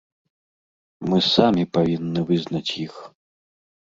[1.11, 2.95] Мы самі павінны вызнаць іх.